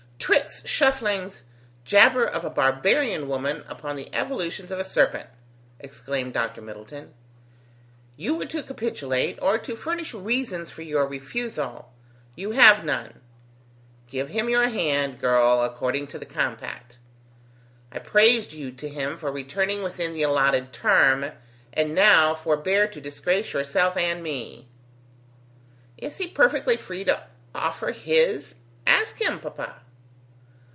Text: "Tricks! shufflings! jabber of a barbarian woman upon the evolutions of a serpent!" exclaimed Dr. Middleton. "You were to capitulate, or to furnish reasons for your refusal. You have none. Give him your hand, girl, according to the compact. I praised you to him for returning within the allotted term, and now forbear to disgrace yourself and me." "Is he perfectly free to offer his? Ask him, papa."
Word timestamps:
"Tricks! 0.31 0.61
shufflings! 0.65 1.41
jabber 1.83 2.23
of 2.25 2.45
a 2.45 2.49
barbarian 2.51 3.27
woman 3.27 3.63
upon 3.67 3.95
the 3.95 4.13
evolutions 4.13 4.69
of 4.71 4.77
a 4.79 4.83
serpent!" 4.85 5.27
exclaimed 5.79 6.33
Dr. 6.35 6.61
Middleton. 6.61 7.15
"You 8.17 8.35
were 8.35 8.45
to 8.45 8.61
capitulate, 8.61 9.39
or 9.41 9.57
to 9.57 9.75
furnish 9.75 10.13
reasons 10.13 10.69
for 10.69 10.83
your 10.83 11.07
refusal. 11.07 11.91
You 12.35 12.51
have 12.51 12.85
none. 12.85 13.19
Give 14.07 14.29
him 14.29 14.47
your 14.47 14.69
hand, 14.69 15.19
girl, 15.19 15.63
according 15.63 16.05
to 16.09 16.19
the 16.19 16.25
compact. 16.27 16.99
I 17.91 17.97
praised 17.97 18.53
you 18.53 18.71
to 18.73 18.87
him 18.89 19.17
for 19.17 19.31
returning 19.31 19.81
within 19.81 20.13
the 20.13 20.21
allotted 20.23 20.71
term, 20.71 21.31
and 21.73 21.95
now 21.95 22.35
forbear 22.35 22.87
to 22.87 23.01
disgrace 23.01 23.53
yourself 23.53 23.97
and 23.97 24.21
me." 24.21 24.67
"Is 25.97 26.17
he 26.17 26.27
perfectly 26.27 26.77
free 26.77 27.03
to 27.05 27.23
offer 27.55 27.91
his? 27.91 28.53
Ask 28.85 29.19
him, 29.19 29.39
papa." 29.39 29.81